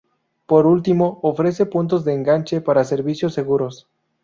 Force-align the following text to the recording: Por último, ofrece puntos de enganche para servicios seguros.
Por 0.47 0.65
último, 0.65 1.19
ofrece 1.21 1.67
puntos 1.67 2.03
de 2.03 2.15
enganche 2.15 2.59
para 2.59 2.83
servicios 2.83 3.35
seguros. 3.35 3.87